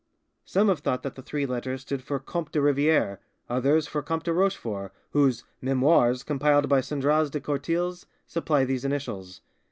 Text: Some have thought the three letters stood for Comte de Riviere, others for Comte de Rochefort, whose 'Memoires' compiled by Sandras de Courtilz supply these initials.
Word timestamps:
Some 0.45 0.69
have 0.69 0.79
thought 0.79 1.03
the 1.03 1.11
three 1.21 1.45
letters 1.45 1.81
stood 1.81 2.01
for 2.03 2.17
Comte 2.19 2.51
de 2.53 2.59
Riviere, 2.59 3.19
others 3.47 3.85
for 3.85 4.01
Comte 4.01 4.23
de 4.23 4.33
Rochefort, 4.33 4.91
whose 5.11 5.43
'Memoires' 5.61 6.23
compiled 6.23 6.67
by 6.67 6.81
Sandras 6.81 7.29
de 7.29 7.39
Courtilz 7.39 8.07
supply 8.25 8.65
these 8.65 8.83
initials. 8.83 9.41